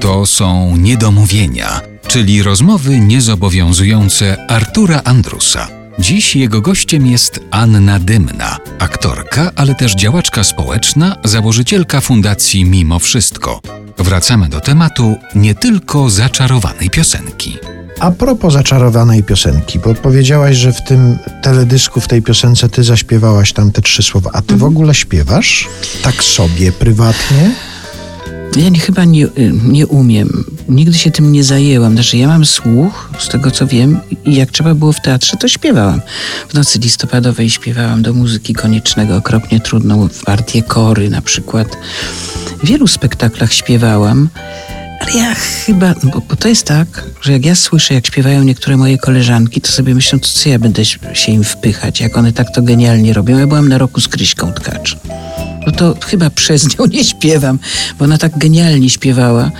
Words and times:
To 0.00 0.26
są 0.26 0.76
niedomówienia, 0.76 1.80
czyli 2.06 2.42
rozmowy 2.42 3.00
niezobowiązujące 3.00 4.36
Artura 4.48 5.00
Andrusa. 5.04 5.68
Dziś 5.98 6.36
jego 6.36 6.60
gościem 6.60 7.06
jest 7.06 7.40
Anna 7.50 7.98
Dymna, 7.98 8.56
aktorka, 8.78 9.50
ale 9.56 9.74
też 9.74 9.94
działaczka 9.94 10.44
społeczna, 10.44 11.16
założycielka 11.24 12.00
fundacji 12.00 12.64
Mimo 12.64 12.98
Wszystko. 12.98 13.60
Wracamy 13.98 14.48
do 14.48 14.60
tematu 14.60 15.16
nie 15.34 15.54
tylko 15.54 16.10
zaczarowanej 16.10 16.90
piosenki. 16.90 17.58
A 18.00 18.10
propos 18.10 18.52
zaczarowanej 18.52 19.22
piosenki, 19.22 19.78
bo 19.78 19.94
powiedziałaś, 19.94 20.56
że 20.56 20.72
w 20.72 20.84
tym 20.84 21.18
teledysku, 21.42 22.00
w 22.00 22.08
tej 22.08 22.22
piosence 22.22 22.68
ty 22.68 22.84
zaśpiewałaś 22.84 23.52
tam 23.52 23.72
te 23.72 23.82
trzy 23.82 24.02
słowa. 24.02 24.30
A 24.32 24.42
ty 24.42 24.56
w 24.56 24.64
ogóle 24.64 24.94
śpiewasz? 24.94 25.68
Tak 26.02 26.24
sobie, 26.24 26.72
prywatnie? 26.72 27.69
Ja 28.56 28.68
nie, 28.68 28.80
chyba 28.80 29.04
nie, 29.04 29.24
y, 29.24 29.52
nie 29.64 29.86
umiem. 29.86 30.44
Nigdy 30.68 30.98
się 30.98 31.10
tym 31.10 31.32
nie 31.32 31.44
zajęłam. 31.44 31.92
Znaczy, 31.92 32.16
ja 32.16 32.28
mam 32.28 32.46
słuch, 32.46 33.10
z 33.18 33.28
tego 33.28 33.50
co 33.50 33.66
wiem, 33.66 34.00
i 34.24 34.34
jak 34.34 34.50
trzeba 34.50 34.74
było 34.74 34.92
w 34.92 35.00
teatrze, 35.00 35.36
to 35.36 35.48
śpiewałam. 35.48 36.00
W 36.48 36.54
nocy 36.54 36.78
listopadowej 36.78 37.50
śpiewałam 37.50 38.02
do 38.02 38.12
muzyki 38.12 38.54
koniecznego 38.54 39.16
okropnie 39.16 39.60
trudną, 39.60 40.08
w 40.08 40.24
partię 40.24 40.62
kory 40.62 41.10
na 41.10 41.22
przykład. 41.22 41.76
W 42.62 42.66
wielu 42.66 42.86
spektaklach 42.86 43.52
śpiewałam. 43.52 44.28
Ale 45.00 45.12
ja 45.12 45.34
chyba, 45.34 45.94
no 46.02 46.10
bo, 46.10 46.20
bo 46.28 46.36
to 46.36 46.48
jest 46.48 46.64
tak, 46.64 47.04
że 47.22 47.32
jak 47.32 47.44
ja 47.44 47.54
słyszę, 47.54 47.94
jak 47.94 48.06
śpiewają 48.06 48.42
niektóre 48.42 48.76
moje 48.76 48.98
koleżanki, 48.98 49.60
to 49.60 49.72
sobie 49.72 49.94
myślę, 49.94 50.18
co 50.18 50.48
ja 50.48 50.58
będę 50.58 50.84
się 50.84 51.32
im 51.32 51.44
wpychać, 51.44 52.00
jak 52.00 52.18
one 52.18 52.32
tak 52.32 52.54
to 52.54 52.62
genialnie 52.62 53.12
robią. 53.12 53.38
Ja 53.38 53.46
byłam 53.46 53.68
na 53.68 53.78
roku 53.78 54.00
z 54.00 54.08
Kryśką 54.08 54.52
Tkacz. 54.52 54.96
No 55.66 55.72
to 55.72 55.94
chyba 56.06 56.30
przez 56.30 56.78
nią 56.78 56.86
nie 56.86 57.04
śpiewam, 57.04 57.58
bo 57.98 58.04
ona 58.04 58.18
tak 58.18 58.38
genialnie 58.38 58.90
śpiewała. 58.90 59.50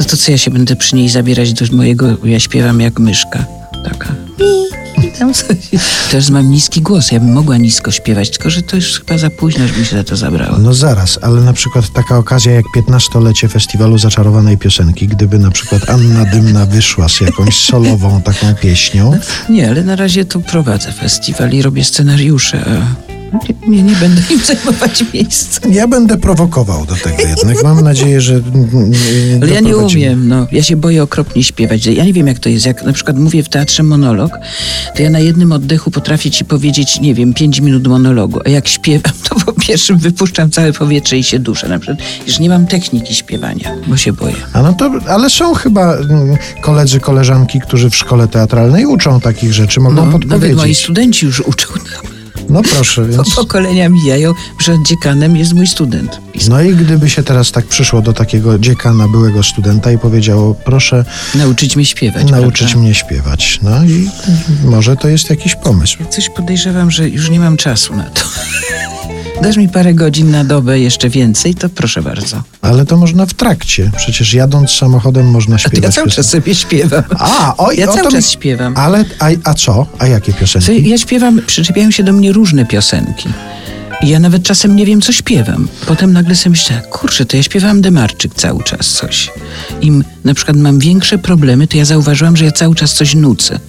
No 0.00 0.06
to 0.06 0.16
co 0.16 0.30
ja 0.30 0.38
się 0.38 0.50
będę 0.50 0.76
przy 0.76 0.96
niej 0.96 1.08
zabierać 1.08 1.52
do 1.52 1.76
mojego, 1.76 2.16
ja 2.24 2.40
śpiewam 2.40 2.80
jak 2.80 2.98
myszka. 2.98 3.44
Taka. 3.84 4.14
I 5.04 5.18
tam 5.18 5.34
coś. 5.34 5.56
Też 6.10 6.30
mam 6.30 6.50
niski 6.50 6.80
głos, 6.80 7.12
ja 7.12 7.20
bym 7.20 7.32
mogła 7.32 7.56
nisko 7.56 7.90
śpiewać, 7.90 8.30
tylko 8.30 8.50
że 8.50 8.62
to 8.62 8.76
już 8.76 9.00
chyba 9.00 9.18
za 9.18 9.30
późno, 9.30 9.68
żeby 9.68 9.84
się 9.84 9.96
za 9.96 10.04
to 10.04 10.16
zabrało. 10.16 10.58
No 10.58 10.74
zaraz, 10.74 11.18
ale 11.22 11.40
na 11.40 11.52
przykład 11.52 11.92
taka 11.92 12.18
okazja 12.18 12.52
jak 12.52 12.64
15-lecie 12.76 13.48
Festiwalu 13.48 13.98
Zaczarowanej 13.98 14.58
Piosenki, 14.58 15.08
gdyby 15.08 15.38
na 15.38 15.50
przykład 15.50 15.90
Anna 15.90 16.24
Dymna 16.24 16.66
wyszła 16.66 17.08
z 17.08 17.20
jakąś 17.20 17.56
solową 17.56 18.22
taką 18.22 18.54
pieśnią. 18.54 19.18
Nie, 19.48 19.70
ale 19.70 19.82
na 19.82 19.96
razie 19.96 20.24
to 20.24 20.40
prowadzę 20.40 20.92
festiwal 20.92 21.50
i 21.50 21.62
robię 21.62 21.84
scenariusze, 21.84 22.64
a 22.64 23.15
nie, 23.68 23.82
nie 23.82 23.94
będę 23.94 24.22
im 24.30 24.38
zajmować 24.38 25.04
miejsca. 25.14 25.60
Ja 25.68 25.88
będę 25.88 26.16
prowokował 26.16 26.86
do 26.86 26.94
tego 26.94 27.22
jednak. 27.28 27.64
Mam 27.64 27.80
nadzieję, 27.80 28.20
że. 28.20 28.40
Ale 29.42 29.52
ja 29.52 29.60
nie 29.60 29.76
umiem, 29.76 30.28
no. 30.28 30.46
Ja 30.52 30.62
się 30.62 30.76
boję 30.76 31.02
okropnie 31.02 31.44
śpiewać. 31.44 31.86
Ja 31.86 32.04
nie 32.04 32.12
wiem, 32.12 32.26
jak 32.26 32.38
to 32.38 32.48
jest. 32.48 32.66
Jak 32.66 32.82
na 32.82 32.92
przykład 32.92 33.18
mówię 33.18 33.42
w 33.42 33.48
teatrze 33.48 33.82
monolog, 33.82 34.32
to 34.96 35.02
ja 35.02 35.10
na 35.10 35.18
jednym 35.18 35.52
oddechu 35.52 35.90
potrafię 35.90 36.30
ci 36.30 36.44
powiedzieć, 36.44 37.00
nie 37.00 37.14
wiem, 37.14 37.34
pięć 37.34 37.60
minut 37.60 37.86
monologu. 37.86 38.40
A 38.46 38.48
jak 38.48 38.68
śpiewam, 38.68 39.12
to 39.28 39.34
po 39.34 39.52
pierwszym 39.52 39.98
wypuszczam 39.98 40.50
całe 40.50 40.72
powietrze 40.72 41.18
i 41.18 41.24
się 41.24 41.38
duszę. 41.38 41.68
Na 41.68 41.78
przykład, 41.78 41.98
już 42.26 42.38
nie 42.38 42.48
mam 42.48 42.66
techniki 42.66 43.14
śpiewania, 43.14 43.76
bo 43.86 43.96
się 43.96 44.12
boję. 44.12 44.36
A 44.52 44.62
no 44.62 44.72
to, 44.72 44.90
ale 45.08 45.30
są 45.30 45.54
chyba 45.54 45.96
mm, 45.96 46.36
koledzy, 46.60 47.00
koleżanki, 47.00 47.60
którzy 47.60 47.90
w 47.90 47.96
szkole 47.96 48.28
teatralnej 48.28 48.86
uczą 48.86 49.20
takich 49.20 49.52
rzeczy, 49.52 49.80
mogą 49.80 50.06
no, 50.06 50.12
podpowiedzieć. 50.12 50.30
Nawet 50.30 50.56
moi 50.56 50.74
studenci 50.74 51.26
już 51.26 51.40
uczą. 51.40 51.66
No 52.48 52.62
proszę, 52.62 53.04
więc... 53.08 53.34
Pokolenia 53.34 53.88
mijają. 53.88 54.32
Przed 54.58 54.82
dziekanem 54.82 55.36
jest 55.36 55.52
mój 55.52 55.66
student. 55.66 56.20
No 56.48 56.62
i 56.62 56.74
gdyby 56.74 57.10
się 57.10 57.22
teraz 57.22 57.52
tak 57.52 57.66
przyszło 57.66 58.02
do 58.02 58.12
takiego 58.12 58.58
dziekana, 58.58 59.08
byłego 59.08 59.42
studenta 59.42 59.92
i 59.92 59.98
powiedziało, 59.98 60.54
proszę... 60.54 61.04
Nauczyć 61.34 61.76
mnie 61.76 61.86
śpiewać. 61.86 62.30
Nauczyć 62.30 62.58
prawda? 62.58 62.80
mnie 62.80 62.94
śpiewać. 62.94 63.60
No 63.62 63.84
i 63.84 64.08
może 64.64 64.96
to 64.96 65.08
jest 65.08 65.30
jakiś 65.30 65.54
pomysł. 65.54 65.96
Ja 66.00 66.06
coś 66.06 66.30
podejrzewam, 66.30 66.90
że 66.90 67.08
już 67.08 67.30
nie 67.30 67.40
mam 67.40 67.56
czasu 67.56 67.96
na 67.96 68.04
to. 68.04 68.20
Dasz 69.42 69.56
mi 69.56 69.68
parę 69.68 69.94
godzin 69.94 70.30
na 70.30 70.44
dobę, 70.44 70.80
jeszcze 70.80 71.08
więcej, 71.08 71.54
to 71.54 71.68
proszę 71.68 72.02
bardzo. 72.02 72.42
Ale 72.62 72.86
to 72.86 72.96
można 72.96 73.26
w 73.26 73.34
trakcie. 73.34 73.90
Przecież 73.96 74.34
jadąc 74.34 74.70
samochodem 74.70 75.30
można 75.30 75.58
śpiewać. 75.58 75.84
A 75.84 75.86
ja 75.86 75.92
cały 75.92 76.10
czas 76.10 76.30
sobie 76.30 76.54
śpiewam. 76.54 77.02
A, 77.18 77.54
oj, 77.56 77.76
ja 77.76 77.86
cały 77.86 78.02
czas 78.02 78.14
mi... 78.14 78.22
śpiewam. 78.32 78.76
Ale, 78.76 79.04
a, 79.18 79.28
a 79.44 79.54
co? 79.54 79.86
A 79.98 80.06
jakie 80.06 80.32
piosenki? 80.32 80.88
Ja 80.88 80.98
śpiewam, 80.98 81.40
przyczepiają 81.46 81.90
się 81.90 82.02
do 82.02 82.12
mnie 82.12 82.32
różne 82.32 82.66
piosenki. 82.66 83.28
Ja 84.02 84.18
nawet 84.18 84.42
czasem 84.42 84.76
nie 84.76 84.86
wiem, 84.86 85.00
co 85.00 85.12
śpiewam. 85.12 85.68
Potem 85.86 86.12
nagle 86.12 86.36
sobie 86.36 86.50
myślę, 86.50 86.82
kurczę, 86.90 87.26
to 87.26 87.36
ja 87.36 87.42
śpiewałam 87.42 87.80
Demarczyk 87.80 88.34
cały 88.34 88.64
czas 88.64 88.88
coś. 88.88 89.30
Im 89.80 90.04
na 90.24 90.34
przykład 90.34 90.56
mam 90.56 90.78
większe 90.78 91.18
problemy, 91.18 91.66
to 91.66 91.76
ja 91.76 91.84
zauważyłam, 91.84 92.36
że 92.36 92.44
ja 92.44 92.52
cały 92.52 92.74
czas 92.74 92.94
coś 92.94 93.14
nucę. 93.14 93.60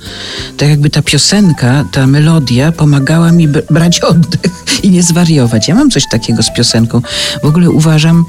Tak 0.58 0.70
jakby 0.70 0.90
ta 0.90 1.02
piosenka, 1.02 1.86
ta 1.92 2.08
melodia 2.08 2.72
pomagała 2.72 3.32
mi 3.32 3.48
brać 3.48 4.00
oddech 4.10 4.52
i 4.84 4.90
nie 4.90 5.04
zwariować. 5.04 5.68
Ja 5.68 5.76
mam 5.76 5.92
coś 5.92 6.04
takiego 6.12 6.44
z 6.44 6.54
piosenką. 6.54 7.02
W 7.44 7.46
ogóle 7.46 7.70
uważam, 7.70 8.26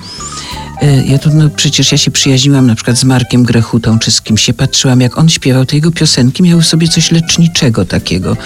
e, 0.82 1.04
ja 1.04 1.18
tu, 1.18 1.30
no 1.34 1.50
przecież 1.50 1.92
ja 1.92 1.98
się 1.98 2.10
przyjaźniłam 2.10 2.66
na 2.66 2.74
przykład 2.74 2.98
z 2.98 3.04
Markiem 3.04 3.42
Grechutą 3.42 3.98
czy 3.98 4.10
z 4.10 4.20
kimś 4.20 4.42
się 4.42 4.52
patrzyłam, 4.52 5.00
jak 5.00 5.18
on 5.18 5.28
śpiewał, 5.28 5.64
te 5.64 5.76
jego 5.76 5.90
piosenki 5.90 6.42
miały 6.42 6.62
w 6.62 6.66
sobie 6.66 6.88
coś 6.88 7.12
leczniczego 7.12 7.84
takiego. 7.84 8.36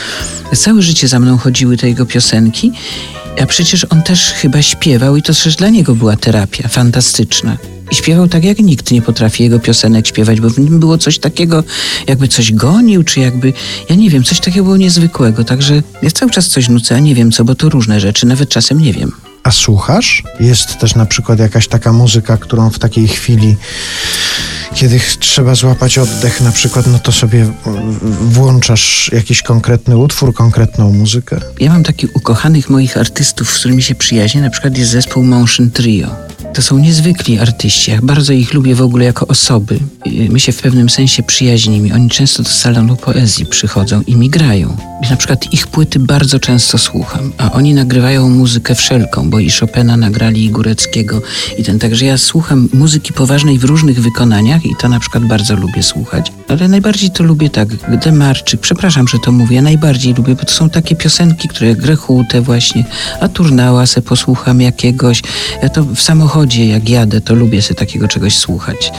Całe 0.57 0.83
życie 0.83 1.09
za 1.09 1.21
mną 1.21 1.39
chodziły 1.39 1.77
te 1.77 1.89
jego 1.89 2.07
piosenki 2.07 2.73
a 3.41 3.47
przecież 3.47 3.87
on 3.91 4.03
też 4.03 4.33
chyba 4.33 4.63
śpiewał 4.63 5.17
i 5.17 5.23
to 5.23 5.35
też 5.35 5.57
dla 5.57 5.69
niego 5.69 5.95
była 5.95 6.17
terapia 6.17 6.69
fantastyczna. 6.69 7.57
I 7.91 7.95
śpiewał 7.95 8.29
tak, 8.29 8.45
jak 8.45 8.59
nikt 8.59 8.91
nie 8.91 9.03
potrafi 9.03 9.43
jego 9.43 9.61
piosenek 9.61 10.07
śpiewać, 10.07 10.41
bo 10.41 10.51
w 10.51 10.59
nim 10.59 10.81
było 10.81 10.99
coś 10.99 11.19
takiego, 11.19 11.65
jakby 12.07 12.29
coś 12.29 12.53
gonił, 12.53 13.03
czy 13.03 13.21
jakby, 13.21 13.53
ja 13.91 13.97
nie 13.97 14.11
wiem, 14.11 14.25
coś 14.25 14.41
takiego 14.41 14.65
było 14.65 14.77
niezwykłego. 14.77 15.45
Także 15.45 15.83
ja 16.03 16.11
cały 16.11 16.31
czas 16.31 16.49
coś 16.49 16.69
nucę, 16.69 16.97
a 16.97 16.99
nie 16.99 17.15
wiem 17.15 17.33
co, 17.33 17.45
bo 17.45 17.55
to 17.55 17.69
różne 17.69 18.01
rzeczy, 18.01 18.27
nawet 18.27 18.49
czasem 18.49 18.81
nie 18.81 18.93
wiem. 18.93 19.13
A 19.43 19.51
słuchasz? 19.51 20.23
Jest 20.41 20.79
też 20.79 20.95
na 20.95 21.07
przykład 21.07 21.39
jakaś 21.39 21.69
taka 21.69 21.93
muzyka, 21.93 22.37
którą 22.37 22.71
w 22.71 22.79
takiej 22.79 23.09
chwili 23.09 23.57
kiedy 24.75 25.01
trzeba 25.19 25.55
złapać 25.55 25.99
oddech 25.99 26.41
na 26.41 26.53
przykład, 26.53 26.87
no 26.87 26.99
to 26.99 27.13
sobie 27.13 27.47
włączasz 28.21 29.11
jakiś 29.13 29.43
konkretny 29.43 29.97
utwór, 29.97 30.35
konkretną 30.35 30.93
muzykę? 30.93 31.41
Ja 31.61 31.73
mam 31.73 31.83
takich 31.83 32.17
ukochanych 32.17 32.71
moich 32.71 32.97
artystów, 32.97 33.51
z 33.51 33.59
którymi 33.59 33.83
się 33.83 33.95
przyjaźnię, 33.95 34.41
na 34.41 34.51
przykład 34.51 34.79
jest 34.79 34.91
zespół 34.91 35.25
Motion 35.25 35.71
Trio. 35.71 36.11
To 36.55 36.63
są 36.63 36.79
niezwykli 36.79 37.39
artyści. 37.39 37.91
Ja 37.91 37.99
bardzo 38.03 38.33
ich 38.33 38.55
lubię 38.55 38.75
w 38.75 38.83
ogóle 38.83 39.05
jako 39.05 39.27
osoby. 39.27 39.79
My 40.29 40.41
się 40.41 40.53
w 40.53 40.63
pewnym 40.63 40.91
sensie 40.91 41.23
przyjaźnimy. 41.23 41.95
Oni 41.95 42.11
często 42.11 42.43
do 42.43 42.49
salonu 42.49 42.97
poezji 42.97 43.47
przychodzą 43.47 44.03
i 44.07 44.17
mi 44.17 44.31
grają. 44.31 44.77
Na 45.11 45.17
przykład 45.17 45.53
ich 45.53 45.67
płyty 45.67 45.99
bardzo 45.99 46.41
często 46.41 46.79
słucham, 46.79 47.33
a 47.39 47.53
oni 47.53 47.75
nagrywają 47.75 48.29
muzykę 48.29 48.75
wszelką, 48.75 49.31
bo 49.31 49.39
i 49.39 49.51
Chopina 49.51 49.97
nagrali, 49.97 50.45
i 50.45 50.51
Góreckiego, 50.51 51.23
i 51.59 51.65
ten. 51.65 51.79
Także 51.79 52.05
ja 52.05 52.19
słucham 52.19 52.69
muzyki 52.75 53.13
poważnej 53.13 53.59
w 53.59 53.65
różnych 53.65 54.01
wykonaniach 54.01 54.67
i 54.67 54.77
to 54.81 54.89
na 54.89 55.01
przykład 55.01 55.25
bardzo 55.25 55.57
lubię 55.57 55.83
słuchać. 55.83 56.33
Ale 56.49 56.69
najbardziej 56.69 57.11
to 57.11 57.25
lubię 57.25 57.51
tak, 57.51 57.69
Demarczyk, 58.05 58.61
przepraszam, 58.61 59.09
że 59.09 59.19
to 59.19 59.33
mówię, 59.33 59.63
najbardziej 59.63 60.15
lubię, 60.15 60.35
bo 60.35 60.45
to 60.45 60.53
są 60.53 60.71
takie 60.71 60.97
piosenki, 60.97 61.49
które 61.49 61.75
Grechutę 61.75 62.41
właśnie, 62.41 62.85
a 63.21 63.29
Turnała 63.29 63.87
se 63.87 64.03
posłucham 64.03 64.61
jakiegoś. 64.61 65.23
Ja 65.63 65.69
to 65.69 65.85
w 65.85 66.01
samochodzie, 66.01 66.42
jak 66.69 66.89
jadę, 66.89 67.21
to 67.21 67.35
lubię 67.35 67.63
sobie 67.63 67.75
takiego 67.75 68.09
czegoś 68.09 68.39
słuchać 68.39 68.93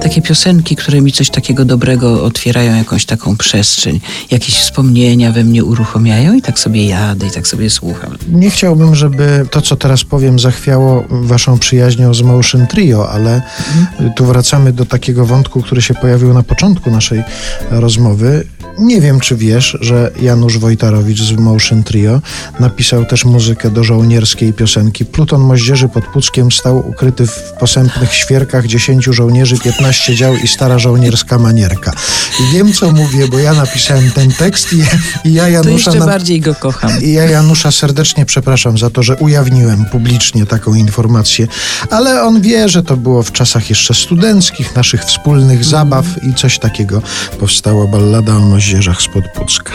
takie 0.00 0.22
piosenki, 0.22 0.76
które 0.76 1.00
mi 1.00 1.12
coś 1.12 1.30
takiego 1.30 1.64
dobrego 1.64 2.24
otwierają, 2.24 2.76
jakąś 2.76 3.04
taką 3.04 3.36
przestrzeń, 3.36 4.00
jakieś 4.30 4.54
wspomnienia 4.54 5.32
we 5.32 5.44
mnie 5.44 5.64
uruchamiają 5.64 6.34
i 6.34 6.42
tak 6.42 6.58
sobie 6.58 6.86
jadę 6.86 7.26
i 7.26 7.30
tak 7.30 7.48
sobie 7.48 7.70
słucham. 7.70 8.16
Nie 8.32 8.50
chciałbym, 8.50 8.94
żeby 8.94 9.46
to, 9.50 9.62
co 9.62 9.76
teraz 9.76 10.04
powiem, 10.04 10.38
zachwiało 10.38 11.04
waszą 11.10 11.58
przyjaźnią 11.58 12.14
z 12.14 12.22
Motion 12.22 12.66
Trio, 12.66 13.10
ale 13.10 13.34
mhm. 13.34 14.12
tu 14.14 14.24
wracamy 14.24 14.72
do 14.72 14.84
takiego 14.84 15.26
wątku, 15.26 15.62
który 15.62 15.82
się 15.82 15.94
pojawił 15.94 16.34
na 16.34 16.42
początku 16.42 16.90
naszej 16.90 17.22
rozmowy. 17.70 18.46
Nie 18.78 19.00
wiem, 19.00 19.20
czy 19.20 19.36
wiesz, 19.36 19.78
że 19.80 20.10
Janusz 20.22 20.58
Wojtarowicz 20.58 21.22
z 21.22 21.32
Motion 21.32 21.82
Trio 21.82 22.20
napisał 22.60 23.04
też 23.04 23.24
muzykę 23.24 23.70
do 23.70 23.84
żołnierskiej 23.84 24.52
piosenki. 24.52 25.04
Pluton 25.04 25.40
moździerzy 25.40 25.88
pod 25.88 26.04
Puckiem 26.04 26.52
stał 26.52 26.88
ukryty 26.88 27.26
w 27.26 27.52
posępnych 27.60 28.14
świerkach 28.14 28.66
dziesięciu 28.66 29.12
żołnierzy, 29.12 29.58
piętnaście 29.90 30.14
dział 30.14 30.36
i 30.36 30.48
stara 30.48 30.78
żołnierska 30.78 31.38
manierka. 31.38 31.92
I 32.40 32.54
wiem, 32.54 32.72
co 32.72 32.92
mówię, 32.92 33.28
bo 33.28 33.38
ja 33.38 33.54
napisałem 33.54 34.10
ten 34.10 34.32
tekst 34.32 34.72
i, 34.72 34.76
i 35.28 35.32
ja 35.32 35.48
Janusza... 35.48 35.90
To 35.90 35.96
jeszcze 35.96 36.12
bardziej 36.12 36.40
go 36.40 36.54
kocham. 36.54 37.02
I 37.02 37.12
ja 37.12 37.24
Janusza 37.24 37.70
serdecznie 37.70 38.26
przepraszam 38.26 38.78
za 38.78 38.90
to, 38.90 39.02
że 39.02 39.16
ujawniłem 39.16 39.84
publicznie 39.84 40.46
taką 40.46 40.74
informację, 40.74 41.46
ale 41.90 42.22
on 42.22 42.40
wie, 42.40 42.68
że 42.68 42.82
to 42.82 42.96
było 42.96 43.22
w 43.22 43.32
czasach 43.32 43.70
jeszcze 43.70 43.94
studenckich, 43.94 44.76
naszych 44.76 45.04
wspólnych 45.04 45.64
zabaw 45.64 46.06
i 46.22 46.34
coś 46.34 46.58
takiego 46.58 47.02
powstała 47.40 47.86
ballada 47.86 48.36
o 48.36 48.40
moździerzach 48.40 49.02
spod 49.02 49.24
Pucka. 49.34 49.72